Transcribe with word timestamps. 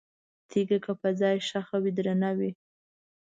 تیګه 0.49 0.77
که 0.85 0.91
په 1.01 1.09
ځای 1.19 1.35
ښخه 1.47 1.77
وي، 1.83 1.91
درنه 1.97 2.31
وي؛ 2.37 2.51